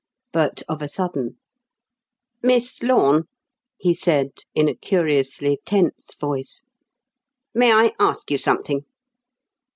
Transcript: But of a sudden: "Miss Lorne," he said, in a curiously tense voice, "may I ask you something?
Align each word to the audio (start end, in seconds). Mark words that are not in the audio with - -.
But 0.33 0.63
of 0.67 0.81
a 0.81 0.87
sudden: 0.89 1.37
"Miss 2.41 2.81
Lorne," 2.81 3.25
he 3.77 3.93
said, 3.93 4.31
in 4.55 4.67
a 4.67 4.73
curiously 4.73 5.59
tense 5.63 6.15
voice, 6.15 6.63
"may 7.53 7.71
I 7.71 7.93
ask 7.99 8.31
you 8.31 8.39
something? 8.39 8.83